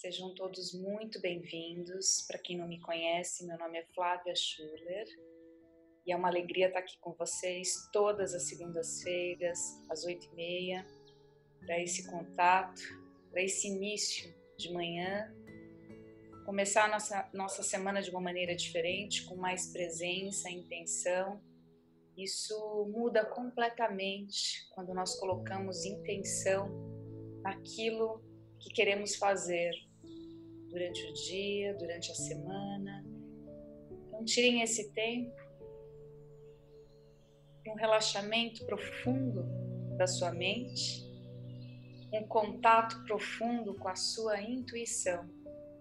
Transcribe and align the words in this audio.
Sejam 0.00 0.34
todos 0.34 0.72
muito 0.72 1.20
bem-vindos. 1.20 2.24
Para 2.26 2.38
quem 2.38 2.56
não 2.56 2.66
me 2.66 2.80
conhece, 2.80 3.46
meu 3.46 3.58
nome 3.58 3.76
é 3.76 3.84
Flávia 3.94 4.34
Schuller 4.34 5.06
e 6.06 6.10
é 6.10 6.16
uma 6.16 6.28
alegria 6.28 6.68
estar 6.68 6.78
aqui 6.78 6.96
com 7.00 7.12
vocês 7.12 7.86
todas 7.92 8.32
as 8.32 8.44
segundas-feiras, 8.44 9.58
às 9.90 10.02
oito 10.06 10.26
e 10.32 10.34
meia, 10.34 10.86
para 11.66 11.78
esse 11.82 12.10
contato, 12.10 12.80
para 13.30 13.42
esse 13.42 13.68
início 13.68 14.34
de 14.56 14.72
manhã. 14.72 15.30
Começar 16.46 16.86
a 16.86 16.88
nossa, 16.88 17.30
nossa 17.34 17.62
semana 17.62 18.00
de 18.00 18.08
uma 18.08 18.22
maneira 18.22 18.56
diferente, 18.56 19.26
com 19.26 19.36
mais 19.36 19.70
presença, 19.70 20.48
intenção. 20.48 21.42
Isso 22.16 22.88
muda 22.90 23.26
completamente 23.26 24.66
quando 24.70 24.94
nós 24.94 25.20
colocamos 25.20 25.84
intenção 25.84 26.70
naquilo 27.42 28.24
que 28.58 28.70
queremos 28.70 29.14
fazer 29.16 29.89
durante 30.70 31.04
o 31.04 31.12
dia, 31.12 31.74
durante 31.74 32.10
a 32.10 32.14
semana. 32.14 33.04
Então, 34.06 34.24
tirem 34.24 34.62
esse 34.62 34.92
tempo, 34.92 35.34
um 37.66 37.74
relaxamento 37.74 38.64
profundo 38.66 39.44
da 39.96 40.06
sua 40.06 40.32
mente, 40.32 41.08
um 42.12 42.26
contato 42.26 43.04
profundo 43.04 43.74
com 43.74 43.88
a 43.88 43.94
sua 43.94 44.40
intuição, 44.40 45.28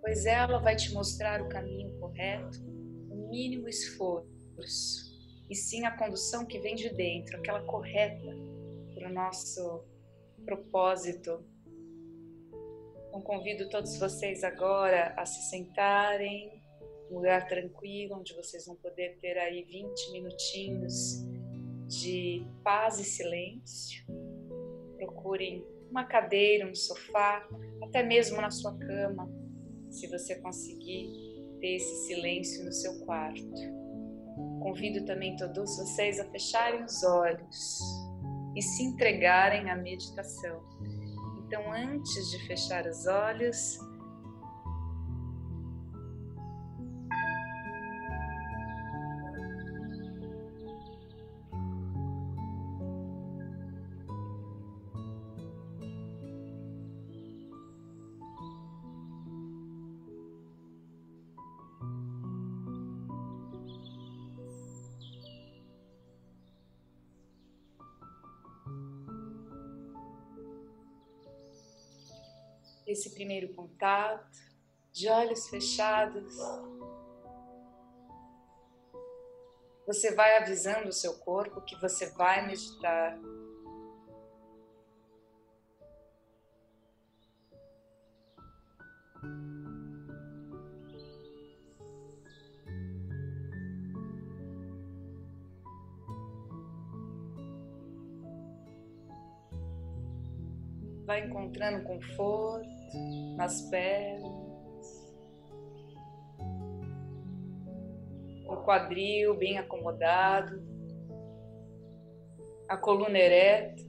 pois 0.02 0.26
ela 0.26 0.60
vai 0.60 0.76
te 0.76 0.94
mostrar 0.94 1.42
o 1.42 1.50
caminho 1.50 1.98
correto, 2.00 2.60
o 3.10 3.30
mínimo 3.30 3.68
esforço, 3.68 5.10
e 5.50 5.56
sim 5.56 5.84
a 5.86 5.98
condução 5.98 6.46
que 6.46 6.60
vem 6.60 6.76
de 6.76 6.90
dentro, 6.90 7.38
aquela 7.38 7.64
correta 7.64 8.36
para 8.94 9.10
o 9.10 9.14
nosso 9.14 9.84
propósito 10.46 11.44
então 13.10 13.22
convido 13.22 13.68
todos 13.70 13.98
vocês 13.98 14.44
agora 14.44 15.14
a 15.18 15.26
se 15.26 15.50
sentarem 15.50 16.62
um 17.12 17.16
lugar 17.16 17.48
tranquilo, 17.48 18.20
onde 18.20 18.36
vocês 18.36 18.68
vão 18.68 18.76
poder 18.76 19.18
ter 19.20 19.36
aí 19.38 19.64
20 19.64 20.12
minutinhos 20.12 21.26
de 21.88 22.46
paz 22.64 23.00
e 23.00 23.04
silêncio. 23.04 24.06
Procurem 24.96 25.66
uma 25.90 26.04
cadeira, 26.04 26.70
um 26.70 26.76
sofá, 26.76 27.48
até 27.84 28.04
mesmo 28.04 28.40
na 28.40 28.52
sua 28.52 28.78
cama, 28.78 29.28
se 29.90 30.06
você 30.08 30.36
conseguir 30.36 31.10
ter 31.60 31.78
esse 31.78 32.08
silêncio 32.08 32.64
no 32.64 32.72
seu 32.72 33.00
quarto. 33.06 33.80
Convido 34.62 35.04
também 35.06 35.36
todos 35.36 35.78
vocês 35.78 36.20
a 36.20 36.26
fecharem 36.26 36.84
os 36.84 37.04
olhos 37.04 37.80
e 38.56 38.62
se 38.62 38.84
entregarem 38.84 39.70
à 39.72 39.76
meditação. 39.76 40.62
Então, 41.52 41.74
antes 41.74 42.30
de 42.30 42.38
fechar 42.46 42.86
os 42.86 43.08
olhos, 43.08 43.80
esse 72.92 73.12
primeiro 73.12 73.54
contato, 73.54 74.28
de 74.92 75.08
olhos 75.08 75.48
fechados. 75.48 76.36
Você 79.86 80.14
vai 80.16 80.38
avisando 80.38 80.90
o 80.90 80.94
seu 80.94 81.20
corpo 81.20 81.62
que 81.62 81.80
você 81.80 82.08
vai 82.14 82.46
meditar. 82.48 83.18
Vai 101.06 101.26
encontrando 101.26 101.84
conforto 101.84 102.69
nas 103.36 103.62
pernas, 103.70 104.30
o 108.48 108.58
quadril 108.58 109.36
bem 109.36 109.58
acomodado, 109.58 110.62
a 112.68 112.78
coluna 112.78 113.18
ereta. 113.18 113.88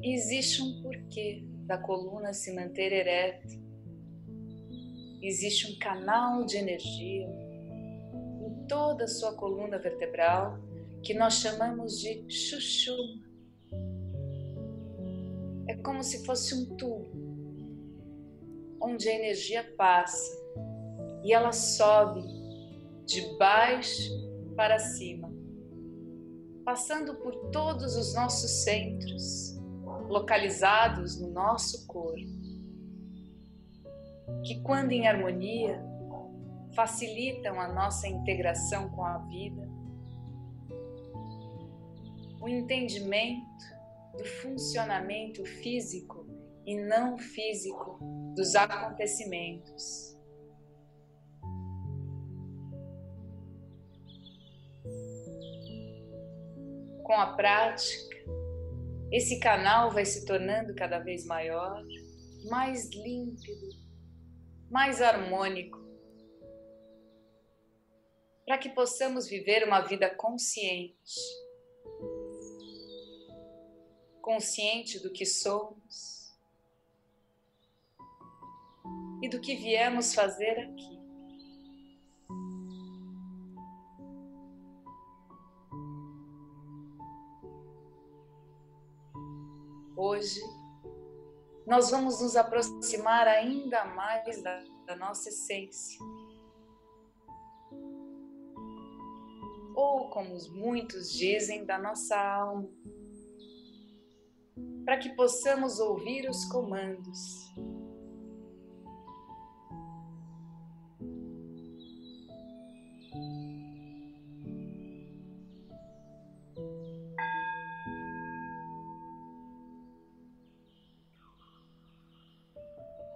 E 0.00 0.14
existe 0.14 0.62
um 0.62 0.82
porquê 0.82 1.44
da 1.66 1.78
coluna 1.78 2.32
se 2.32 2.52
manter 2.52 2.92
ereta. 2.92 3.60
Existe 5.22 5.72
um 5.72 5.78
canal 5.78 6.44
de 6.44 6.56
energia 6.56 7.28
em 8.44 8.66
toda 8.66 9.04
a 9.04 9.08
sua 9.08 9.34
coluna 9.36 9.78
vertebral 9.78 10.58
que 11.04 11.14
nós 11.14 11.34
chamamos 11.34 12.00
de 12.00 12.28
chuchu 12.28 12.96
como 15.76 16.02
se 16.02 16.24
fosse 16.24 16.54
um 16.54 16.76
tubo 16.76 17.10
onde 18.80 19.08
a 19.08 19.14
energia 19.14 19.62
passa 19.76 20.42
e 21.22 21.32
ela 21.32 21.52
sobe 21.52 22.22
de 23.06 23.36
baixo 23.38 24.10
para 24.56 24.78
cima, 24.78 25.32
passando 26.64 27.14
por 27.16 27.50
todos 27.50 27.96
os 27.96 28.14
nossos 28.14 28.50
centros 28.64 29.56
localizados 30.08 31.20
no 31.20 31.30
nosso 31.30 31.86
corpo, 31.86 32.42
que 34.44 34.60
quando 34.62 34.92
em 34.92 35.06
harmonia 35.06 35.82
facilitam 36.74 37.60
a 37.60 37.72
nossa 37.72 38.08
integração 38.08 38.90
com 38.90 39.04
a 39.04 39.18
vida, 39.18 39.70
o 42.40 42.48
entendimento 42.48 43.81
do 44.12 44.24
funcionamento 44.24 45.44
físico 45.44 46.26
e 46.66 46.78
não 46.80 47.18
físico 47.18 47.98
dos 48.34 48.54
acontecimentos. 48.54 50.16
Com 57.02 57.14
a 57.14 57.34
prática, 57.34 58.16
esse 59.10 59.40
canal 59.40 59.90
vai 59.90 60.04
se 60.04 60.24
tornando 60.24 60.74
cada 60.74 60.98
vez 60.98 61.26
maior, 61.26 61.82
mais 62.48 62.88
límpido, 62.90 63.68
mais 64.70 65.02
harmônico, 65.02 65.78
para 68.46 68.58
que 68.58 68.70
possamos 68.70 69.28
viver 69.28 69.64
uma 69.66 69.80
vida 69.80 70.08
consciente 70.14 71.41
consciente 74.22 75.00
do 75.00 75.10
que 75.10 75.26
somos 75.26 76.32
e 79.20 79.28
do 79.28 79.40
que 79.40 79.56
viemos 79.56 80.14
fazer 80.14 80.60
aqui. 80.60 81.02
Hoje, 89.96 90.40
nós 91.66 91.90
vamos 91.90 92.20
nos 92.22 92.36
aproximar 92.36 93.26
ainda 93.26 93.84
mais 93.84 94.42
da, 94.42 94.64
da 94.86 94.96
nossa 94.96 95.28
essência. 95.28 96.00
Ou, 99.74 100.10
como 100.10 100.36
muitos 100.50 101.12
dizem, 101.12 101.64
da 101.64 101.78
nossa 101.78 102.16
alma 102.16 102.68
para 104.84 104.98
que 104.98 105.10
possamos 105.10 105.78
ouvir 105.78 106.28
os 106.28 106.44
comandos. 106.46 107.52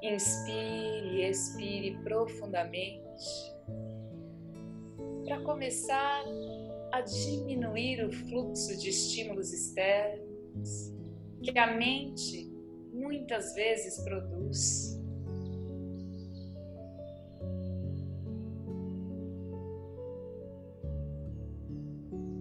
Inspire 0.03 1.17
e 1.17 1.29
expire 1.29 1.99
profundamente 2.05 3.57
para 5.25 5.43
começar 5.43 6.25
a 6.93 7.01
diminuir 7.01 8.05
o 8.05 8.13
fluxo 8.13 8.79
de 8.79 8.91
estímulos 8.91 9.53
externos 9.53 10.96
que 11.43 11.59
a 11.59 11.77
mente 11.77 12.51
muitas 12.93 13.55
vezes 13.55 14.03
produz. 14.03 14.97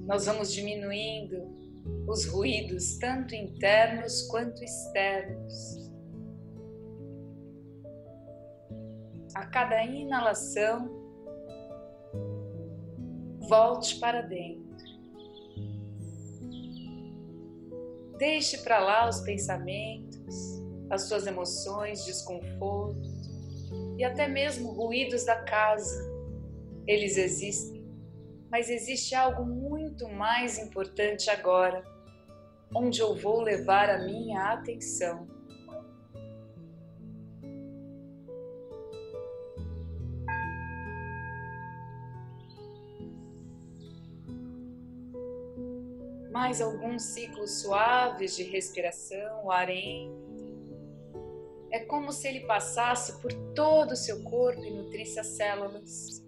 Nós 0.05 0.25
vamos 0.27 0.53
diminuindo 0.53 1.55
os 2.07 2.25
ruídos, 2.25 2.97
tanto 2.97 3.33
internos 3.33 4.21
quanto 4.23 4.63
externos. 4.63 5.91
A 9.33 9.45
cada 9.47 9.83
inalação, 9.83 10.89
volte 13.49 13.99
para 13.99 14.21
dentro. 14.21 14.74
Deixe 18.17 18.59
para 18.59 18.79
lá 18.79 19.09
os 19.09 19.19
pensamentos, 19.21 20.63
as 20.89 21.07
suas 21.07 21.27
emoções, 21.27 22.05
desconforto 22.05 23.09
e 23.97 24.03
até 24.03 24.27
mesmo 24.27 24.71
ruídos 24.71 25.25
da 25.25 25.35
casa. 25.43 26.13
Eles 26.87 27.17
existem, 27.17 27.83
mas 28.49 28.69
existe 28.69 29.15
algo 29.15 29.45
muito 29.45 30.07
mais 30.07 30.57
importante 30.57 31.29
agora, 31.29 31.83
onde 32.73 32.99
eu 32.99 33.15
vou 33.15 33.41
levar 33.41 33.89
a 33.89 34.05
minha 34.05 34.53
atenção. 34.53 35.34
Mais 46.45 46.61
alguns 46.61 47.01
ciclos 47.01 47.61
suaves 47.61 48.35
de 48.35 48.43
respiração, 48.43 49.45
o 49.45 49.51
ar 49.51 49.67
entra. 49.67 50.13
É 51.71 51.79
como 51.79 52.11
se 52.11 52.27
ele 52.27 52.41
passasse 52.41 53.19
por 53.19 53.33
todo 53.55 53.93
o 53.93 53.95
seu 53.95 54.21
corpo 54.21 54.63
e 54.63 54.69
nutrisse 54.69 55.19
as 55.19 55.25
células. 55.25 56.23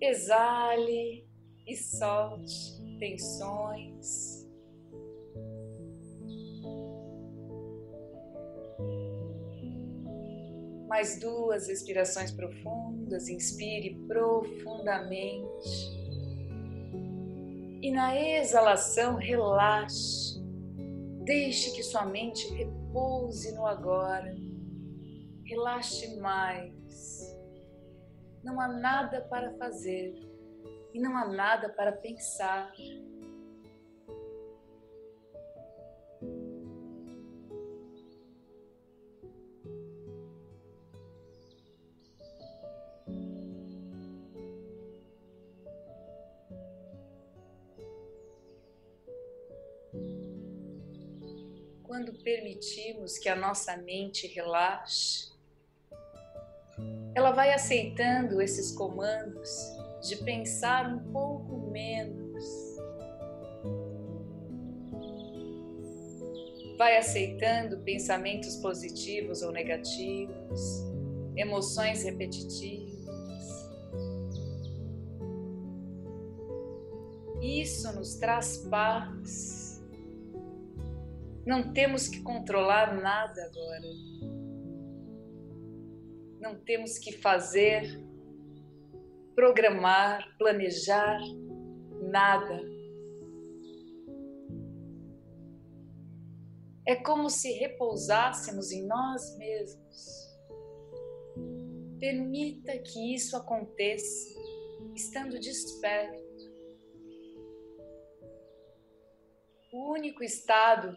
Exale 0.00 1.28
e 1.66 1.76
solte 1.76 2.82
tensões. 2.98 4.48
Mais 10.88 11.20
duas 11.20 11.68
respirações 11.68 12.32
profundas. 12.32 13.28
Inspire 13.28 13.94
profundamente. 14.08 16.03
E 17.84 17.90
na 17.90 18.18
exalação, 18.18 19.16
relaxe. 19.16 20.42
Deixe 21.22 21.70
que 21.76 21.82
sua 21.82 22.06
mente 22.06 22.48
repouse 22.54 23.54
no 23.54 23.66
agora. 23.66 24.34
Relaxe 25.44 26.18
mais. 26.18 27.36
Não 28.42 28.58
há 28.58 28.68
nada 28.68 29.20
para 29.28 29.52
fazer 29.58 30.14
e 30.94 30.98
não 30.98 31.14
há 31.14 31.28
nada 31.28 31.68
para 31.68 31.92
pensar. 31.92 32.72
Permitimos 52.64 53.18
que 53.18 53.28
a 53.28 53.36
nossa 53.36 53.76
mente 53.76 54.26
relaxe, 54.26 55.32
ela 57.14 57.30
vai 57.30 57.52
aceitando 57.52 58.40
esses 58.40 58.72
comandos 58.72 59.50
de 60.02 60.16
pensar 60.24 60.88
um 60.92 61.12
pouco 61.12 61.70
menos. 61.70 62.44
Vai 66.76 66.96
aceitando 66.96 67.78
pensamentos 67.80 68.56
positivos 68.56 69.42
ou 69.42 69.52
negativos, 69.52 70.60
emoções 71.36 72.02
repetitivas. 72.02 72.94
Isso 77.40 77.92
nos 77.92 78.14
traz 78.14 78.56
paz 78.68 79.63
não 81.46 81.72
temos 81.72 82.08
que 82.08 82.22
controlar 82.22 82.94
nada 83.00 83.44
agora. 83.44 83.88
Não 86.40 86.58
temos 86.64 86.98
que 86.98 87.12
fazer, 87.12 87.82
programar, 89.34 90.36
planejar 90.38 91.18
nada. 92.10 92.60
É 96.86 96.96
como 96.96 97.28
se 97.28 97.50
repousássemos 97.52 98.70
em 98.70 98.86
nós 98.86 99.36
mesmos. 99.36 100.24
Permita 101.98 102.78
que 102.78 103.14
isso 103.14 103.36
aconteça, 103.36 104.38
estando 104.94 105.38
desperto. 105.38 106.24
O 109.72 109.92
único 109.92 110.22
estado 110.22 110.96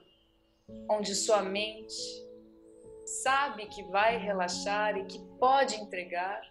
onde 0.90 1.16
sua 1.16 1.42
mente 1.42 1.96
sabe 3.06 3.68
que 3.68 3.84
vai 3.84 4.18
relaxar 4.18 4.98
e 4.98 5.06
que 5.06 5.20
pode 5.40 5.76
entregar, 5.76 6.42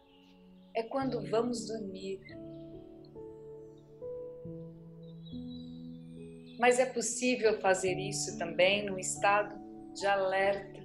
é 0.74 0.82
quando 0.82 1.28
vamos 1.30 1.66
dormir. 1.66 2.20
Mas 6.58 6.78
é 6.78 6.86
possível 6.86 7.60
fazer 7.60 7.98
isso 7.98 8.38
também 8.38 8.86
no 8.86 8.98
estado 8.98 9.54
de 9.92 10.06
alerta, 10.06 10.80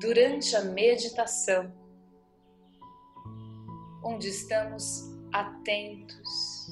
durante 0.00 0.54
a 0.54 0.64
meditação, 0.64 1.72
onde 4.04 4.28
estamos 4.28 5.10
atentos, 5.32 6.66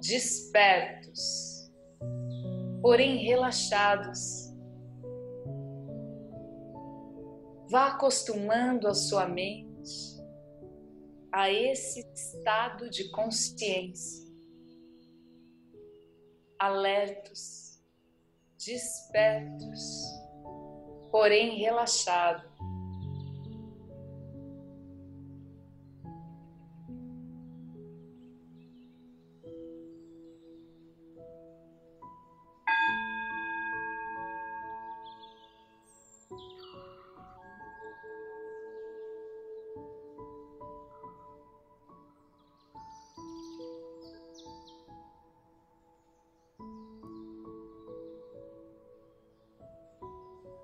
despertos, 0.00 1.70
porém 2.82 3.24
relaxados 3.24 4.49
Vá 7.70 7.86
acostumando 7.86 8.88
a 8.88 8.94
sua 8.94 9.28
mente 9.28 9.70
a 11.32 11.52
esse 11.52 12.00
estado 12.12 12.90
de 12.90 13.08
consciência, 13.12 14.28
alertos, 16.58 17.80
despertos, 18.58 19.80
porém 21.12 21.60
relaxados. 21.60 22.49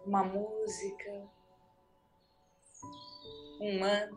Uma 0.06 0.22
música, 0.22 1.28
um 3.60 3.80
mantra, 3.80 4.16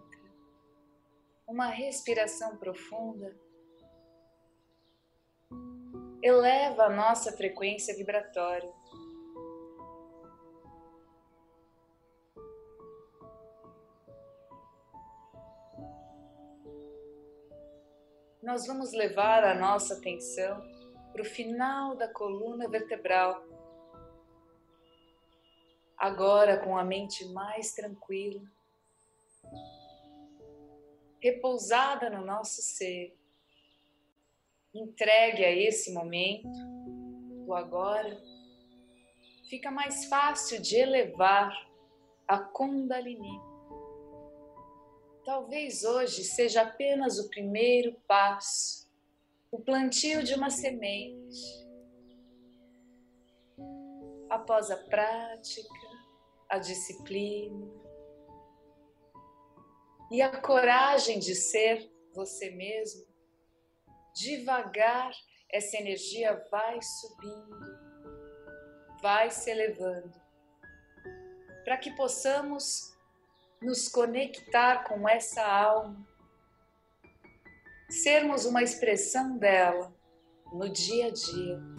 uma 1.48 1.67
respiração 1.67 2.58
profunda, 2.58 3.36
eleva 6.22 6.84
a 6.84 6.89
nossa 6.89 7.31
frequência 7.31 7.96
vibratória. 7.96 8.72
Nós 18.43 18.67
vamos 18.67 18.93
levar 18.93 19.43
a 19.43 19.55
nossa 19.55 19.96
atenção 19.96 20.62
para 21.12 21.22
o 21.24 21.25
final 21.25 21.96
da 21.96 22.08
coluna 22.08 22.69
vertebral 22.69 23.49
agora 26.00 26.58
com 26.58 26.77
a 26.77 26.84
mente 26.84 27.25
mais 27.34 27.74
tranquila, 27.74 28.41
repousada 31.22 32.10
no 32.10 32.25
nosso 32.25 32.62
ser, 32.62 33.13
entregue 34.74 35.44
a 35.44 35.51
esse 35.51 35.91
momento 35.91 36.48
do 37.46 37.53
agora, 37.53 38.18
fica 39.50 39.70
mais 39.70 40.06
fácil 40.06 40.62
de 40.62 40.77
elevar 40.77 41.53
a 42.25 42.38
Kundalini. 42.38 43.41
Talvez 45.25 45.84
hoje 45.84 46.24
seja 46.24 46.62
apenas 46.62 47.20
o 47.20 47.29
primeiro 47.29 47.94
passo, 48.08 48.89
o 49.51 49.60
plantio 49.60 50.24
de 50.24 50.34
uma 50.34 50.50
semente. 50.50 51.68
Após 54.29 54.70
a 54.70 54.77
prática, 54.77 55.79
a 56.50 56.58
disciplina 56.58 57.68
e 60.12 60.22
a 60.22 60.41
coragem 60.41 61.20
de 61.20 61.36
ser 61.36 61.91
você 62.13 62.50
mesmo, 62.50 63.06
devagar 64.15 65.12
essa 65.51 65.77
energia 65.77 66.44
vai 66.50 66.79
subindo, 66.82 67.79
vai 69.01 69.29
se 69.29 69.50
elevando, 69.50 70.20
para 71.63 71.77
que 71.77 71.96
possamos 71.96 72.98
nos 73.62 73.88
conectar 73.88 74.84
com 74.86 75.08
essa 75.08 75.46
alma, 75.46 76.08
sermos 77.89 78.46
uma 78.46 78.63
expressão 78.63 79.38
dela 79.38 79.94
no 80.51 80.70
dia 80.70 81.08
a 81.08 81.12
dia. 81.12 81.79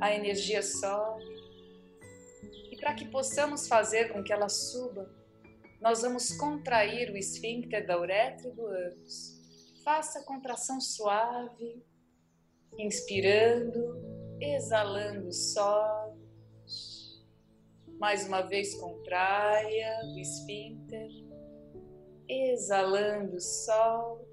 A 0.00 0.14
energia 0.14 0.62
sobe, 0.62 1.24
e 2.70 2.76
para 2.76 2.94
que 2.94 3.04
possamos 3.06 3.66
fazer 3.66 4.12
com 4.12 4.22
que 4.22 4.32
ela 4.32 4.48
suba, 4.48 5.10
nós 5.80 6.02
vamos 6.02 6.32
contrair 6.36 7.10
o 7.10 7.16
esfíncter 7.16 7.86
da 7.86 7.98
uretra 7.98 8.48
e 8.48 8.52
do 8.52 8.66
ânus. 8.66 9.38
Faça 9.84 10.20
a 10.20 10.24
contração 10.24 10.80
suave, 10.80 11.82
inspirando, 12.78 14.02
exalando 14.40 15.32
só. 15.32 16.14
Mais 17.98 18.26
uma 18.26 18.42
vez 18.42 18.74
contraia 18.74 20.00
o 20.04 20.18
esfíncter, 20.18 21.10
exalando 22.28 23.40
sol. 23.40 24.24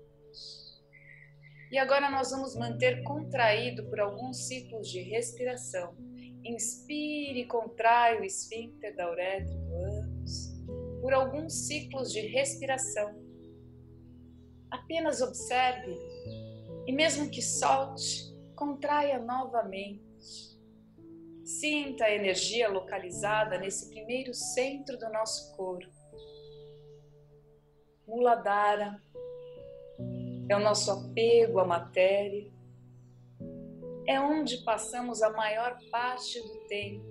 E 1.76 1.78
agora 1.78 2.10
nós 2.10 2.32
vamos 2.32 2.56
manter 2.56 3.04
contraído 3.04 3.84
por 3.90 4.00
alguns 4.00 4.48
ciclos 4.48 4.90
de 4.90 5.02
respiração. 5.02 5.94
Inspire 6.42 7.42
e 7.42 7.46
contrai 7.46 8.18
o 8.18 8.24
esfíncter 8.24 8.96
da 8.96 9.12
uretra 9.12 9.54
do 9.54 9.76
ânus 9.76 10.56
por 11.02 11.14
alguns 11.14 11.68
ciclos 11.68 12.14
de 12.14 12.22
respiração. 12.28 13.14
Apenas 14.72 15.20
observe 15.20 16.00
e 16.88 16.94
mesmo 16.94 17.30
que 17.30 17.42
solte, 17.42 18.34
contraia 18.56 19.20
novamente. 19.20 20.58
Sinta 21.44 22.06
a 22.06 22.16
energia 22.16 22.70
localizada 22.70 23.58
nesse 23.58 23.90
primeiro 23.90 24.34
centro 24.34 24.98
do 24.98 25.10
nosso 25.10 25.54
corpo. 25.58 25.92
Muladhara 28.08 29.04
é 30.48 30.56
o 30.56 30.60
nosso 30.60 30.92
apego 30.92 31.60
à 31.60 31.66
matéria, 31.66 32.52
é 34.08 34.20
onde 34.20 34.58
passamos 34.64 35.22
a 35.22 35.32
maior 35.32 35.78
parte 35.92 36.40
do 36.40 36.68
tempo. 36.68 37.06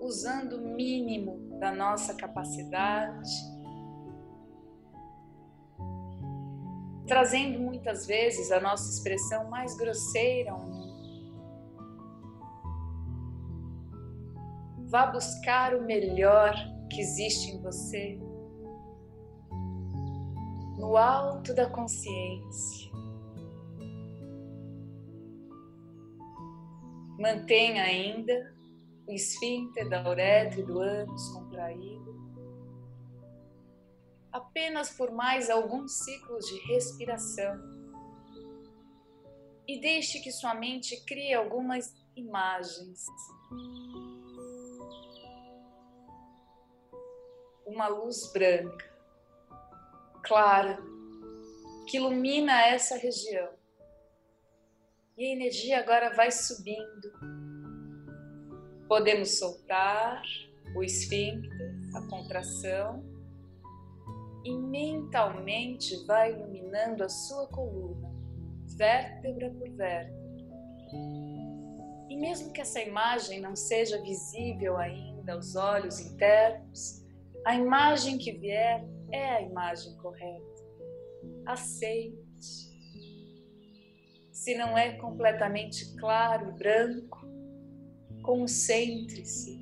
Usando 0.00 0.56
o 0.56 0.74
mínimo 0.74 1.58
da 1.58 1.72
nossa 1.72 2.14
capacidade 2.14 3.30
trazendo 7.12 7.58
muitas 7.58 8.06
vezes 8.06 8.50
a 8.50 8.58
nossa 8.58 8.88
expressão 8.90 9.50
mais 9.50 9.76
grosseira 9.76 10.52
ao 10.52 10.60
mundo. 10.60 10.92
Vá 14.88 15.06
buscar 15.06 15.74
o 15.74 15.82
melhor 15.82 16.54
que 16.90 17.00
existe 17.00 17.50
em 17.50 17.60
você, 17.60 18.18
no 20.82 20.98
alto 20.98 21.54
da 21.54 21.70
consciência. 21.70 22.92
Mantenha 27.18 27.84
ainda 27.84 28.54
o 29.06 29.12
esfíncter 29.12 29.88
da 29.88 30.06
uretra 30.06 30.60
e 30.60 30.64
do 30.64 30.78
ânus 30.78 31.28
contraído 31.28 32.12
apenas 34.32 34.90
por 34.90 35.12
mais 35.12 35.50
alguns 35.50 35.92
ciclos 36.04 36.46
de 36.46 36.58
respiração. 36.72 37.54
E 39.68 39.78
deixe 39.80 40.20
que 40.20 40.32
sua 40.32 40.54
mente 40.54 41.04
crie 41.04 41.34
algumas 41.34 41.94
imagens. 42.16 43.06
Uma 47.66 47.88
luz 47.88 48.32
branca, 48.32 48.91
clara, 50.22 50.78
que 51.86 51.96
ilumina 51.96 52.66
essa 52.66 52.96
região. 52.96 53.50
E 55.16 55.26
a 55.26 55.32
energia 55.32 55.78
agora 55.78 56.14
vai 56.14 56.30
subindo. 56.30 57.12
Podemos 58.88 59.38
soltar 59.38 60.22
o 60.74 60.82
esfíncter, 60.82 61.74
a 61.94 62.08
contração 62.08 63.04
e 64.44 64.52
mentalmente 64.52 66.04
vai 66.06 66.32
iluminando 66.32 67.04
a 67.04 67.08
sua 67.08 67.46
coluna, 67.48 68.10
vértebra 68.76 69.50
por 69.50 69.68
vértebra. 69.70 70.22
E 72.08 72.16
mesmo 72.16 72.52
que 72.52 72.60
essa 72.60 72.80
imagem 72.80 73.40
não 73.40 73.54
seja 73.54 74.00
visível 74.02 74.76
ainda 74.76 75.34
aos 75.34 75.54
olhos 75.54 76.00
internos, 76.00 77.02
a 77.46 77.54
imagem 77.54 78.18
que 78.18 78.32
vier 78.32 78.84
é 79.12 79.30
a 79.30 79.42
imagem 79.42 79.96
correta. 79.98 80.62
Aceite. 81.46 82.72
Se 84.32 84.56
não 84.56 84.76
é 84.76 84.96
completamente 84.96 85.94
claro 85.96 86.48
e 86.48 86.52
branco, 86.58 87.20
concentre-se 88.22 89.60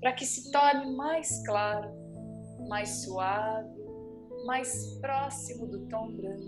para 0.00 0.12
que 0.12 0.24
se 0.24 0.50
torne 0.52 0.94
mais 0.94 1.44
claro, 1.44 1.90
mais 2.68 3.04
suave 3.04 3.82
mais 4.44 4.98
próximo 5.00 5.66
do 5.66 5.86
tom 5.86 6.12
branco, 6.12 6.42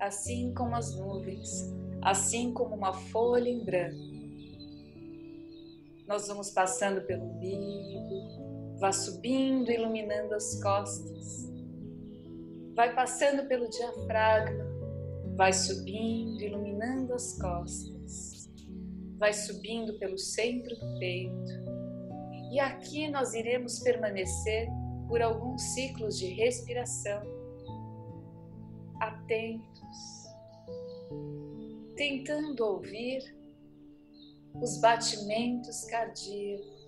assim 0.00 0.52
como 0.54 0.74
as 0.74 0.96
nuvens, 0.96 1.72
assim 2.02 2.52
como 2.52 2.74
uma 2.74 2.92
folha 2.92 3.48
em 3.48 3.64
branco. 3.64 4.10
Nós 6.06 6.26
vamos 6.26 6.50
passando 6.50 7.02
pelo 7.02 7.24
umbigo, 7.24 8.59
vá 8.80 8.90
subindo, 8.92 9.70
iluminando 9.70 10.34
as 10.34 10.60
costas, 10.62 11.52
vai 12.74 12.94
passando 12.94 13.46
pelo 13.46 13.68
diafragma, 13.68 14.64
vai 15.36 15.52
subindo, 15.52 16.40
iluminando 16.40 17.12
as 17.12 17.38
costas, 17.38 18.50
vai 19.18 19.34
subindo 19.34 19.98
pelo 19.98 20.16
centro 20.16 20.74
do 20.76 20.98
peito. 20.98 21.52
E 22.50 22.58
aqui 22.58 23.08
nós 23.10 23.34
iremos 23.34 23.80
permanecer 23.80 24.68
por 25.06 25.20
alguns 25.20 25.60
ciclos 25.74 26.18
de 26.18 26.28
respiração, 26.28 27.22
atentos, 28.98 30.26
tentando 31.96 32.64
ouvir 32.64 33.20
os 34.54 34.80
batimentos 34.80 35.84
cardíacos. 35.84 36.79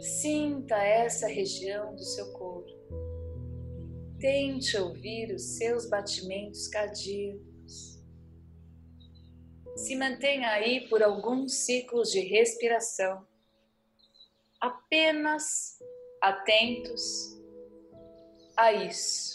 Sinta 0.00 0.76
essa 0.76 1.26
região 1.26 1.94
do 1.94 2.02
seu 2.02 2.32
corpo. 2.32 2.70
Tente 4.18 4.76
ouvir 4.78 5.34
os 5.34 5.58
seus 5.58 5.88
batimentos 5.88 6.68
cardíacos. 6.68 8.02
Se 9.76 9.94
mantenha 9.96 10.48
aí 10.48 10.88
por 10.88 11.02
alguns 11.02 11.52
ciclos 11.52 12.10
de 12.10 12.20
respiração, 12.20 13.26
apenas 14.58 15.78
atentos 16.20 17.38
a 18.56 18.72
isso. 18.72 19.29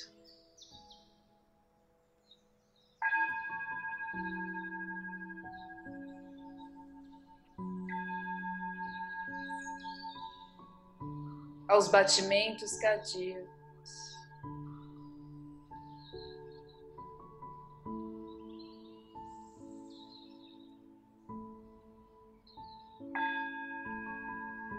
Aos 11.76 11.90
batimentos 11.90 12.78
cardíacos. 12.78 13.50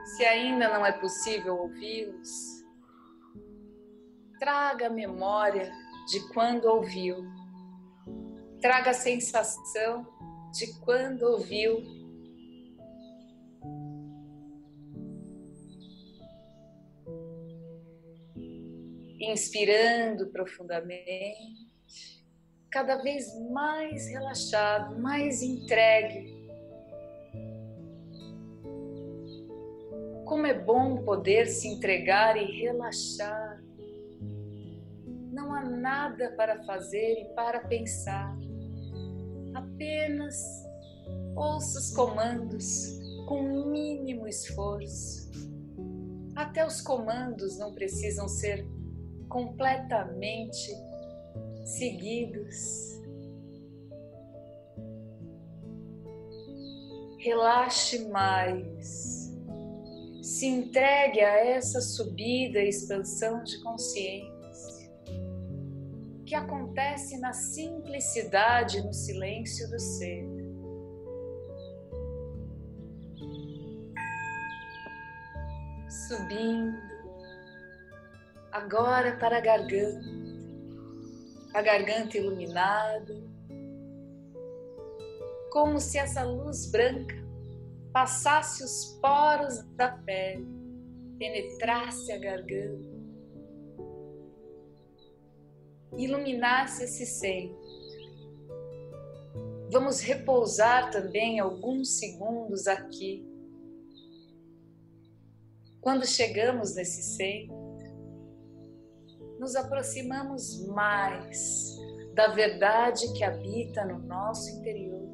Se 0.07 0.25
ainda 0.25 0.71
não 0.71 0.87
é 0.87 0.93
possível 0.93 1.59
ouvi-los, 1.59 2.65
traga 4.39 4.87
a 4.87 4.91
memória 4.91 5.71
de 6.09 6.27
quando 6.33 6.65
ouviu. 6.65 7.27
Traga 8.59 8.93
a 8.93 8.95
sensação 8.95 10.07
de 10.51 10.73
quando 10.81 11.25
ouviu. 11.25 11.96
Inspirando 19.27 20.29
profundamente, 20.29 21.67
cada 22.71 22.97
vez 23.03 23.27
mais 23.51 24.07
relaxado, 24.09 24.99
mais 25.01 25.43
entregue. 25.43 26.35
Como 30.25 30.47
é 30.47 30.55
bom 30.55 31.03
poder 31.05 31.47
se 31.47 31.69
entregar 31.69 32.37
e 32.37 32.63
relaxar 32.63 33.61
não 35.37 35.53
há 35.53 35.63
nada 35.63 36.33
para 36.33 36.65
fazer 36.65 37.21
e 37.21 37.25
para 37.35 37.61
pensar. 37.61 38.35
Apenas 39.55 40.35
ouça 41.37 41.79
os 41.79 41.91
comandos 41.91 42.99
com 43.29 43.71
mínimo 43.71 44.27
esforço. 44.27 45.31
Até 46.35 46.67
os 46.67 46.81
comandos 46.81 47.59
não 47.59 47.75
precisam 47.75 48.27
ser 48.29 48.67
completamente 49.29 50.75
seguidos. 51.65 52.57
Relaxe 57.19 58.09
mais. 58.09 59.35
Se 60.23 60.47
entregue 60.47 61.21
a 61.21 61.47
essa 61.47 61.81
subida 61.81 62.59
e 62.59 62.69
expansão 62.69 63.43
de 63.43 63.63
consciência 63.63 64.37
que 66.27 66.35
acontece 66.35 67.19
na 67.19 67.33
simplicidade, 67.33 68.85
no 68.85 68.93
silêncio 68.93 69.71
do 69.71 69.79
ser. 69.79 70.27
Subindo, 76.09 76.96
agora 78.57 79.17
para 79.19 79.37
a 79.37 79.41
garganta, 79.41 80.07
a 81.53 81.61
garganta 81.61 82.17
iluminada, 82.17 83.15
como 85.51 85.79
se 85.79 85.99
essa 85.99 86.25
luz 86.25 86.71
branca 86.71 87.17
passasse 87.93 88.65
os 88.65 88.99
poros 89.01 89.63
da 89.75 89.91
pele, 89.91 90.47
penetrasse 91.19 92.11
a 92.13 92.19
garganta 92.19 92.97
iluminasse 95.97 96.85
esse 96.85 97.07
centro. 97.07 97.57
Vamos 99.71 100.01
repousar 100.01 100.91
também 100.91 101.41
alguns 101.41 101.99
segundos 101.99 102.67
aqui. 102.67 103.27
Quando 105.81 106.07
chegamos 106.07 106.75
nesse 106.75 107.03
centro, 107.03 107.66
nos 109.47 109.55
aproximamos 109.55 110.67
mais 110.67 111.79
da 112.15 112.27
verdade 112.35 113.13
que 113.13 113.23
habita 113.23 113.85
no 113.85 114.01
nosso 114.01 114.51
interior. 114.51 115.09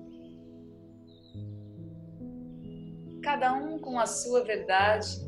Cada 3.23 3.53
um 3.53 3.79
com 3.79 4.01
a 4.01 4.07
sua 4.07 4.43
verdade. 4.43 5.21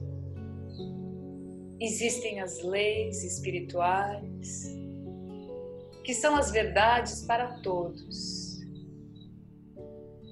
Existem 1.79 2.41
as 2.41 2.63
leis 2.63 3.23
espirituais, 3.23 4.75
que 6.03 6.15
são 6.15 6.35
as 6.35 6.51
verdades 6.51 7.27
para 7.27 7.61
todos. 7.61 8.59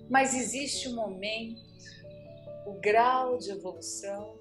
Mas 0.08 0.35
existe 0.35 0.88
um 0.88 0.94
momento, 0.94 1.61
o 2.66 2.80
grau 2.80 3.37
de 3.37 3.50
evolução 3.50 4.40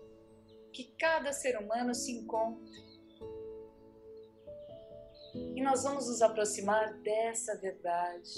que 0.72 0.86
cada 0.98 1.34
ser 1.34 1.60
humano 1.60 1.94
se 1.94 2.14
encontra. 2.14 2.91
E 5.34 5.62
nós 5.62 5.84
vamos 5.84 6.08
nos 6.08 6.22
aproximar 6.22 6.94
dessa 7.00 7.58
verdade, 7.58 8.30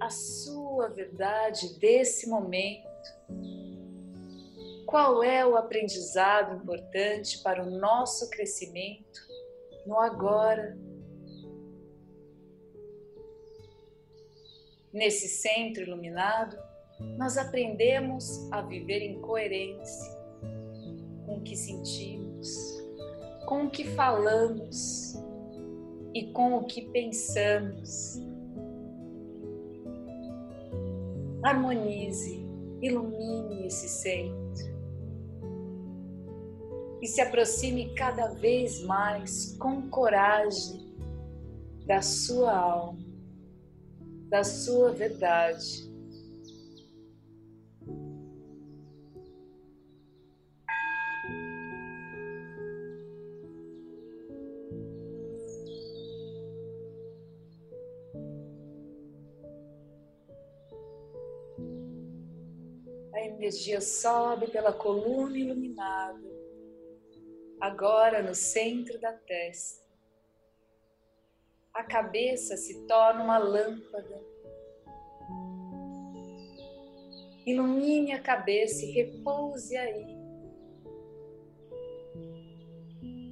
a 0.00 0.08
sua 0.08 0.88
verdade 0.88 1.78
desse 1.78 2.28
momento. 2.28 2.88
Qual 4.86 5.22
é 5.22 5.46
o 5.46 5.56
aprendizado 5.56 6.56
importante 6.56 7.38
para 7.42 7.62
o 7.62 7.70
nosso 7.70 8.28
crescimento 8.30 9.20
no 9.86 9.98
agora? 9.98 10.76
Nesse 14.92 15.28
centro 15.28 15.82
iluminado, 15.82 16.58
nós 17.16 17.36
aprendemos 17.36 18.50
a 18.50 18.62
viver 18.62 19.02
em 19.02 19.20
coerência 19.20 20.10
com 21.24 21.36
o 21.36 21.42
que 21.42 21.54
sentimos, 21.54 22.48
com 23.46 23.66
o 23.66 23.70
que 23.70 23.84
falamos 23.94 25.09
e 26.14 26.32
com 26.32 26.56
o 26.56 26.64
que 26.64 26.82
pensamos. 26.90 28.20
Harmonize, 31.42 32.46
ilumine 32.82 33.66
esse 33.66 33.88
centro 33.88 34.70
e 37.00 37.06
se 37.06 37.20
aproxime 37.20 37.94
cada 37.94 38.28
vez 38.28 38.82
mais 38.82 39.56
com 39.58 39.88
coragem 39.88 40.94
da 41.86 42.02
sua 42.02 42.54
alma 42.54 43.10
da 44.30 44.44
sua 44.44 44.92
verdade. 44.92 45.89
Energia 63.40 63.80
sobe 63.80 64.50
pela 64.50 64.70
coluna 64.70 65.38
iluminada, 65.38 66.28
agora 67.58 68.22
no 68.22 68.34
centro 68.34 69.00
da 69.00 69.14
testa 69.14 69.80
a 71.72 71.82
cabeça 71.84 72.56
se 72.56 72.86
torna 72.86 73.24
uma 73.24 73.38
lâmpada. 73.38 74.22
Ilumine 77.46 78.12
a 78.12 78.20
cabeça 78.20 78.84
e 78.84 78.90
repouse 78.90 79.74
aí. 79.74 80.20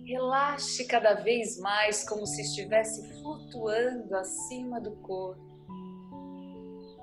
Relaxe 0.07 0.87
cada 0.87 1.14
vez 1.14 1.59
mais, 1.59 2.09
como 2.09 2.27
se 2.27 2.40
estivesse 2.40 3.07
flutuando 3.21 4.16
acima 4.16 4.81
do 4.81 4.97
corpo. 5.03 5.48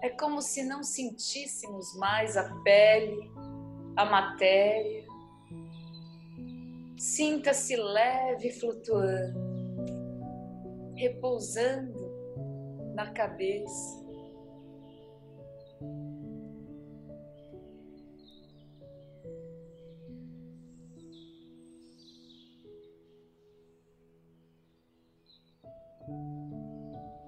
É 0.05 0.09
como 0.09 0.39
se 0.39 0.61
não 0.61 0.83
sentíssemos 0.83 1.95
mais 1.95 2.37
a 2.37 2.43
pele, 2.61 3.31
a 3.97 4.05
matéria. 4.05 5.03
Sinta-se 6.95 7.75
leve 7.75 8.51
flutuando 8.51 9.55
repousando 10.95 11.99
na 12.93 13.11
cabeça. 13.11 14.05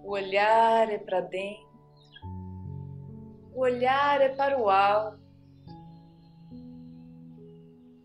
O 0.04 0.12
olhar 0.12 0.90
é 0.90 0.98
para 0.98 1.20
dentro, 1.20 1.67
o 3.58 3.62
olhar 3.62 4.22
é 4.22 4.30
para 4.36 4.62
o 4.62 4.70
alto, 4.70 5.20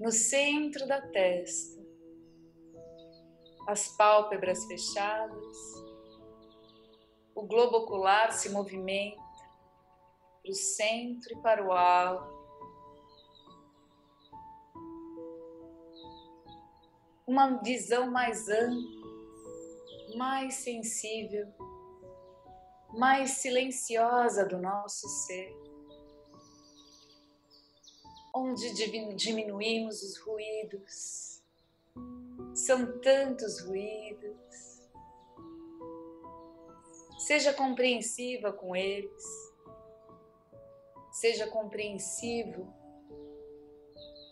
no 0.00 0.10
centro 0.10 0.88
da 0.88 0.98
testa 0.98 1.82
as 3.68 3.88
pálpebras 3.88 4.64
fechadas, 4.64 5.56
o 7.34 7.42
globo 7.42 7.76
ocular 7.80 8.32
se 8.32 8.48
movimenta 8.48 9.20
para 10.42 10.50
o 10.50 10.54
centro 10.54 11.38
e 11.38 11.42
para 11.42 11.64
o 11.64 11.70
alto. 11.70 12.42
Uma 17.26 17.62
visão 17.62 18.10
mais 18.10 18.48
ampla, 18.48 20.16
mais 20.16 20.54
sensível, 20.54 21.46
mais 22.94 23.32
silenciosa 23.32 24.44
do 24.44 24.58
nosso 24.58 25.08
ser, 25.08 25.54
onde 28.34 28.74
diminuímos 29.14 30.02
os 30.02 30.18
ruídos 30.18 31.32
São 32.54 33.00
tantos 33.00 33.60
ruídos. 33.60 34.32
Seja 37.26 37.52
compreensiva 37.52 38.52
com 38.52 38.76
eles. 38.76 39.24
Seja 41.12 41.46
compreensivo 41.46 42.72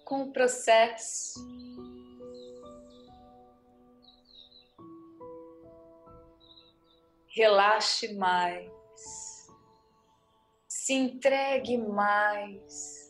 com 0.05 0.25
o 0.25 0.33
processo. 0.33 1.35
Relaxe 7.31 8.15
mais. 8.15 8.71
Se 10.69 10.93
entregue 10.93 11.79
mais. 11.79 13.01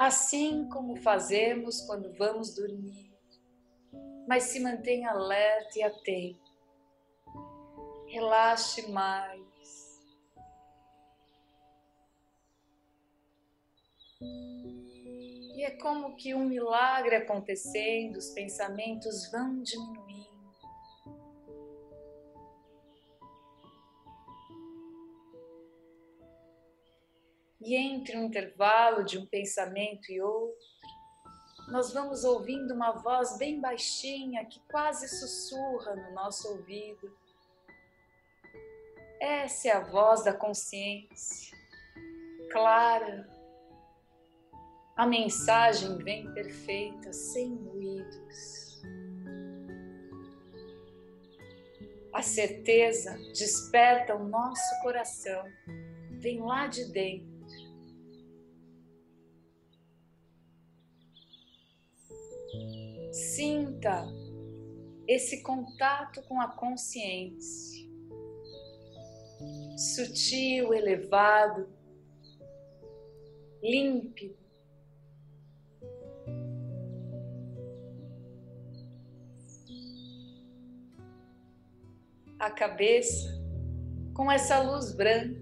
assim 0.00 0.66
como 0.70 0.96
fazemos 0.96 1.82
quando 1.82 2.10
vamos 2.14 2.54
dormir, 2.54 3.12
mas 4.26 4.44
se 4.44 4.58
mantenha 4.58 5.10
alerta 5.10 5.78
e 5.78 5.82
atento. 5.82 6.50
Relaxe 8.06 8.90
mais. 8.90 10.00
E 15.60 15.62
é 15.62 15.72
como 15.72 16.16
que 16.16 16.34
um 16.34 16.46
milagre 16.46 17.16
acontecendo, 17.16 18.16
os 18.16 18.30
pensamentos 18.30 19.30
vão 19.30 19.62
diminuindo. 19.62 20.56
E 27.60 27.76
entre 27.76 28.16
um 28.16 28.24
intervalo 28.24 29.04
de 29.04 29.18
um 29.18 29.26
pensamento 29.26 30.10
e 30.10 30.22
outro, 30.22 30.56
nós 31.68 31.92
vamos 31.92 32.24
ouvindo 32.24 32.72
uma 32.72 32.92
voz 32.92 33.36
bem 33.36 33.60
baixinha 33.60 34.46
que 34.46 34.60
quase 34.60 35.08
sussurra 35.08 35.94
no 35.94 36.14
nosso 36.14 36.48
ouvido. 36.52 37.14
Essa 39.20 39.68
é 39.68 39.72
a 39.72 39.80
voz 39.80 40.24
da 40.24 40.32
consciência, 40.32 41.54
clara. 42.50 43.39
A 45.00 45.06
mensagem 45.06 45.96
vem 45.96 46.30
perfeita, 46.34 47.10
sem 47.10 47.54
ruídos. 47.56 48.82
A 52.12 52.20
certeza 52.20 53.16
desperta 53.28 54.14
o 54.14 54.28
nosso 54.28 54.82
coração, 54.82 55.42
vem 56.18 56.42
lá 56.42 56.66
de 56.66 56.84
dentro 56.92 57.30
Sinta 63.10 64.04
esse 65.08 65.42
contato 65.42 66.22
com 66.24 66.38
a 66.42 66.48
consciência, 66.48 67.88
sutil, 69.78 70.74
elevado, 70.74 71.72
límpido. 73.62 74.39
A 82.40 82.50
cabeça 82.50 83.28
com 84.14 84.32
essa 84.32 84.60
luz 84.60 84.92
branca. 84.92 85.38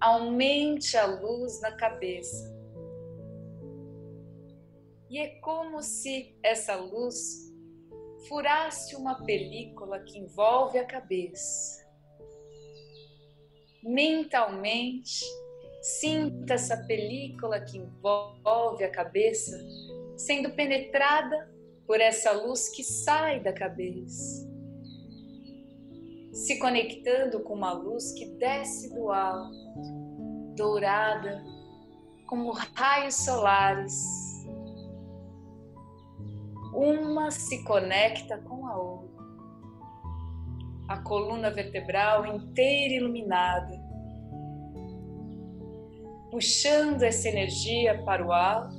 Aumente 0.00 0.96
a 0.96 1.06
luz 1.06 1.60
na 1.60 1.72
cabeça 1.72 2.56
e 5.08 5.18
é 5.18 5.28
como 5.40 5.82
se 5.82 6.36
essa 6.42 6.74
luz 6.74 7.54
furasse 8.28 8.96
uma 8.96 9.24
película 9.24 10.00
que 10.00 10.18
envolve 10.18 10.78
a 10.78 10.84
cabeça. 10.84 11.86
Mentalmente, 13.82 15.24
sinta 15.80 16.54
essa 16.54 16.76
película 16.86 17.60
que 17.60 17.78
envolve 17.78 18.82
a 18.82 18.90
cabeça 18.90 19.56
sendo 20.16 20.50
penetrada 20.50 21.54
por 21.86 22.00
essa 22.00 22.32
luz 22.32 22.68
que 22.68 22.82
sai 22.82 23.38
da 23.38 23.52
cabeça, 23.52 24.44
se 26.36 26.58
conectando 26.58 27.40
com 27.40 27.54
uma 27.54 27.72
luz 27.72 28.12
que 28.12 28.26
desce 28.26 28.94
do 28.94 29.10
alto, 29.10 29.56
dourada, 30.54 31.42
como 32.26 32.52
raios 32.52 33.14
solares 33.14 34.44
uma 36.74 37.30
se 37.30 37.64
conecta 37.64 38.36
com 38.36 38.66
a 38.66 38.76
outra. 38.76 39.16
A 40.88 40.98
coluna 40.98 41.50
vertebral 41.50 42.26
inteira 42.26 42.96
iluminada, 42.96 43.80
puxando 46.30 47.02
essa 47.02 47.30
energia 47.30 48.04
para 48.04 48.24
o 48.24 48.30
alto, 48.30 48.76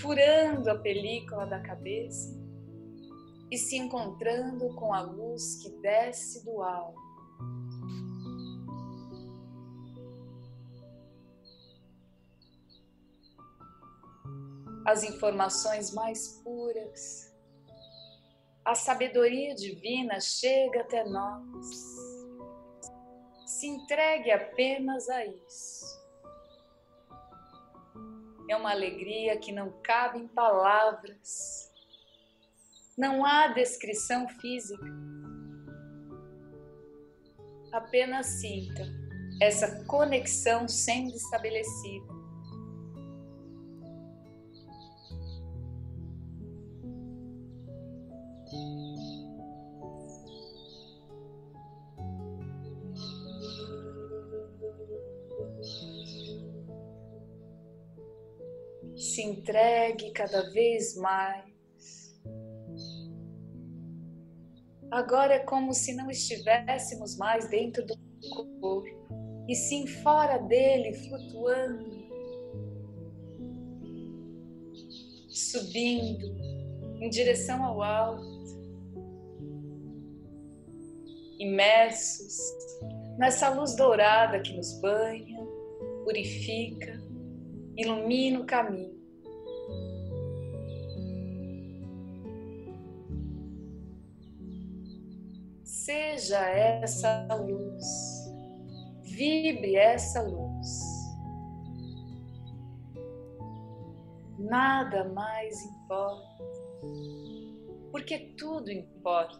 furando 0.00 0.70
a 0.70 0.78
película 0.78 1.44
da 1.44 1.60
cabeça 1.60 2.45
e 3.50 3.56
se 3.56 3.76
encontrando 3.76 4.74
com 4.74 4.92
a 4.92 5.00
luz 5.00 5.62
que 5.62 5.70
desce 5.80 6.44
do 6.44 6.62
alto. 6.62 7.06
as 14.86 15.02
informações 15.02 15.92
mais 15.92 16.40
puras. 16.44 17.34
A 18.64 18.74
sabedoria 18.76 19.52
divina 19.54 20.20
chega 20.20 20.80
até 20.80 21.04
nós. 21.04 21.66
Se 23.44 23.66
entregue 23.66 24.30
apenas 24.30 25.08
a 25.08 25.26
isso. 25.26 25.84
É 28.48 28.56
uma 28.56 28.70
alegria 28.70 29.36
que 29.38 29.50
não 29.50 29.72
cabe 29.82 30.20
em 30.20 30.28
palavras. 30.28 31.65
Não 32.96 33.24
há 33.24 33.48
descrição 33.48 34.28
física. 34.28 34.86
Apenas 37.72 38.26
sinta 38.26 38.82
essa 39.40 39.84
conexão 39.84 40.66
sendo 40.66 41.14
estabelecida 41.14 42.16
se 59.16 59.22
entregue 59.22 60.10
cada 60.12 60.50
vez 60.50 60.94
mais. 60.96 61.55
Agora 64.96 65.34
é 65.34 65.38
como 65.40 65.74
se 65.74 65.92
não 65.92 66.10
estivéssemos 66.10 67.18
mais 67.18 67.50
dentro 67.50 67.84
do 67.84 67.94
corpo, 68.30 68.82
e 69.46 69.54
sim 69.54 69.86
fora 69.86 70.38
dele, 70.38 70.94
flutuando, 70.94 71.84
subindo 75.28 76.24
em 76.98 77.10
direção 77.10 77.62
ao 77.62 77.82
alto, 77.82 78.24
imersos 81.38 82.38
nessa 83.18 83.50
luz 83.50 83.76
dourada 83.76 84.40
que 84.40 84.56
nos 84.56 84.80
banha, 84.80 85.46
purifica, 86.04 86.98
ilumina 87.76 88.40
o 88.40 88.46
caminho. 88.46 88.95
Seja 95.86 96.40
essa 96.48 97.32
luz, 97.36 97.84
vibre 99.04 99.76
essa 99.76 100.20
luz. 100.20 100.68
Nada 104.36 105.04
mais 105.10 105.64
importa, 105.64 106.44
porque 107.92 108.34
tudo 108.36 108.68
importa. 108.68 109.38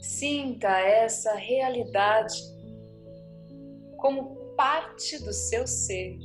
Sinta 0.00 0.68
essa 0.68 1.34
realidade 1.34 2.38
como 3.96 4.36
parte 4.54 5.18
do 5.18 5.32
seu 5.32 5.66
ser. 5.66 6.16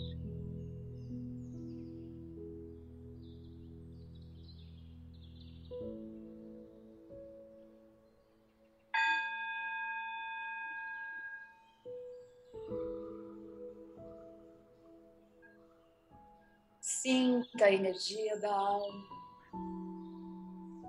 Sinta 17.59 17.71
a 17.71 17.73
energia 17.73 18.39
da 18.39 18.55
alma, 18.55 19.05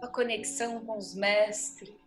a 0.01 0.07
conexão 0.07 0.87
com 0.87 0.97
os 0.97 1.17
mestres. 1.17 1.99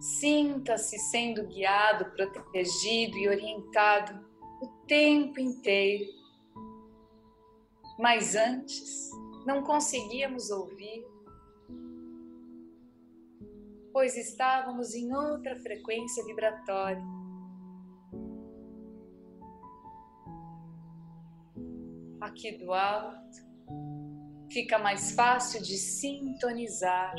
Sinta-se 0.00 0.98
sendo 0.98 1.46
guiado, 1.46 2.06
protegido 2.16 3.16
e 3.16 3.28
orientado 3.28 4.26
o 4.60 4.66
tempo 4.88 5.38
inteiro. 5.38 6.10
Mas 7.96 8.34
antes, 8.34 9.08
não 9.46 9.62
conseguíamos 9.62 10.50
ouvir, 10.50 11.06
pois 13.92 14.16
estávamos 14.16 14.94
em 14.94 15.14
outra 15.14 15.54
frequência 15.60 16.24
vibratória. 16.24 17.25
Aqui 22.26 22.58
do 22.58 22.72
alto, 22.72 23.38
fica 24.50 24.78
mais 24.78 25.12
fácil 25.12 25.62
de 25.62 25.76
sintonizar 25.76 27.14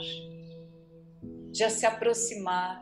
de 1.50 1.70
se 1.70 1.86
aproximar. 1.86 2.80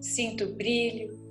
Sinto 0.00 0.44
o 0.44 0.54
brilho. 0.54 1.27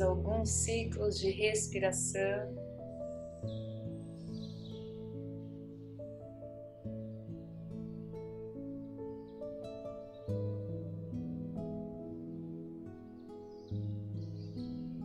Alguns 0.00 0.50
ciclos 0.50 1.18
de 1.18 1.30
respiração. 1.30 2.54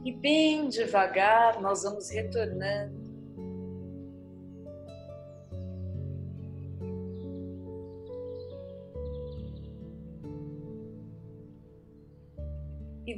E 0.05 0.11
bem 0.11 0.67
devagar 0.67 1.61
nós 1.61 1.83
vamos 1.83 2.09
retornando 2.09 2.92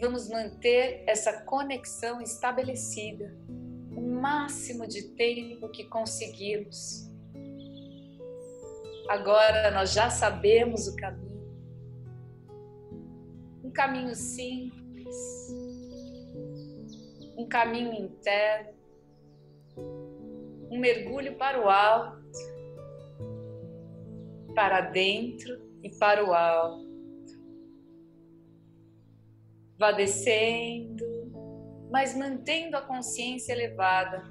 vamos 0.06 0.30
manter 0.30 1.04
essa 1.08 1.34
conexão 1.41 2.22
estabelecida 2.22 3.36
o 3.98 4.02
máximo 4.02 4.88
de 4.88 5.02
tempo 5.15 5.68
que 5.70 5.86
conseguirmos. 5.86 7.10
Agora 9.10 9.72
nós 9.72 9.94
já 9.94 10.12
sabemos 10.12 10.88
o 10.88 10.96
caminho. 10.96 11.26
Um 13.63 13.72
caminho 13.72 14.13
simples, 14.13 15.15
um 17.36 17.48
caminho 17.48 17.94
interno, 17.94 18.76
um 20.70 20.78
mergulho 20.78 21.36
para 21.36 21.65
o 21.65 21.68
alto, 21.68 22.38
para 24.54 24.82
dentro 24.82 25.60
e 25.82 25.89
para 25.98 26.24
o 26.24 26.32
alto. 26.32 26.85
Vá 29.78 29.92
descendo, 29.92 31.06
mas 31.92 32.16
mantendo 32.16 32.78
a 32.78 32.82
consciência 32.82 33.52
elevada, 33.52 34.24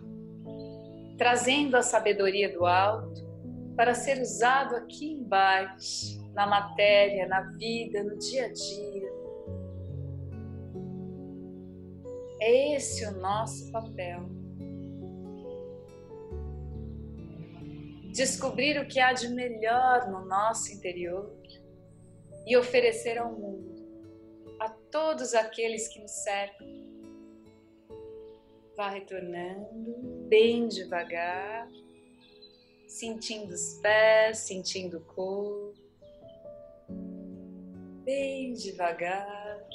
trazendo 1.19 1.77
a 1.77 1.83
sabedoria 1.83 2.51
do 2.51 2.65
alto 2.65 3.23
para 3.77 3.95
ser 3.95 4.23
usado 4.23 4.75
aqui 4.75 5.13
embaixo, 5.13 6.23
na 6.33 6.47
matéria, 6.47 7.29
na 7.29 7.43
vida, 7.53 8.03
no 8.03 8.17
dia 8.19 8.47
a 8.47 8.53
dia. 8.53 9.13
É 12.41 12.77
esse 12.77 13.05
o 13.07 13.13
nosso 13.13 13.71
papel. 13.71 14.29
Descobrir 18.13 18.81
o 18.81 18.87
que 18.87 18.99
há 18.99 19.13
de 19.13 19.29
melhor 19.29 20.11
no 20.11 20.25
nosso 20.25 20.73
interior 20.73 21.37
e 22.47 22.57
oferecer 22.57 23.19
ao 23.19 23.33
mundo 23.33 23.74
todos 24.95 25.35
aqueles 25.35 25.89
que 25.89 25.99
nos 25.99 26.13
cercam. 26.13 26.69
Vá 28.77 28.91
retornando 28.91 29.93
bem 30.29 30.69
devagar, 30.69 31.69
sentindo 32.87 33.53
os 33.53 33.81
pés, 33.83 34.39
sentindo 34.39 34.99
o 34.99 35.01
corpo. 35.01 35.75
Bem 38.05 38.53
devagar, 38.53 39.69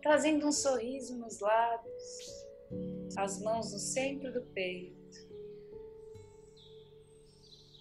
trazendo 0.00 0.46
um 0.46 0.52
sorriso 0.52 1.16
nos 1.18 1.40
lábios, 1.40 2.46
as 3.16 3.42
mãos 3.42 3.72
no 3.72 3.78
centro 3.80 4.32
do 4.32 4.42
peito. 4.42 4.94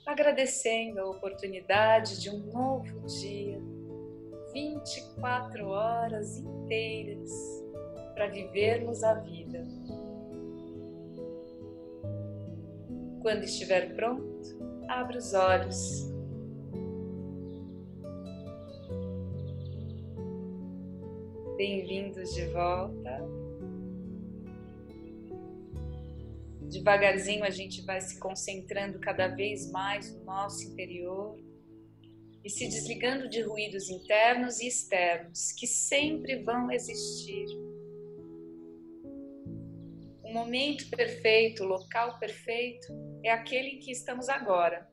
Agradecendo 0.08 1.02
a 1.02 1.08
oportunidade 1.08 2.20
de 2.20 2.32
um 2.32 2.40
novo 2.52 3.06
dia 3.06 3.79
24 4.54 5.68
horas 5.68 6.38
inteiras 6.38 7.32
para 8.14 8.28
vivermos 8.28 9.04
a 9.04 9.14
vida. 9.16 9.68
Quando 13.22 13.44
estiver 13.44 13.96
pronto, 13.96 14.58
abra 14.88 15.18
os 15.18 15.34
olhos. 15.34 16.10
Bem-vindos 21.56 22.34
de 22.34 22.46
volta. 22.48 23.20
Devagarzinho 26.62 27.44
a 27.44 27.50
gente 27.50 27.86
vai 27.86 28.00
se 28.00 28.18
concentrando 28.20 29.00
cada 29.00 29.28
vez 29.28 29.70
mais 29.72 30.16
no 30.16 30.24
nosso 30.24 30.64
interior 30.64 31.36
e 32.44 32.50
se 32.50 32.68
desligando 32.68 33.30
de 33.30 33.42
ruídos 33.42 33.90
internos 33.90 34.60
e 34.60 34.68
externos 34.68 35.52
que 35.52 35.68
sempre 35.68 36.44
vão 36.44 36.72
existir. 36.72 37.46
O 40.24 40.34
momento 40.34 40.90
perfeito, 40.90 41.64
o 41.64 41.68
local 41.68 42.18
perfeito 42.20 42.88
é 43.24 43.32
aquele 43.32 43.70
em 43.70 43.80
que 43.80 43.92
estamos 43.92 44.30
agora. 44.30 44.89